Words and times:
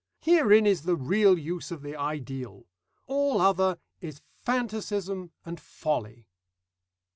Herein 0.21 0.65
is 0.65 0.81
the 0.81 0.95
real 0.95 1.37
use 1.37 1.69
of 1.69 1.83
the 1.83 1.95
ideal; 1.95 2.65
all 3.05 3.39
other 3.39 3.77
is 4.01 4.23
fanaticism 4.43 5.29
and 5.45 5.59
folly." 5.59 6.25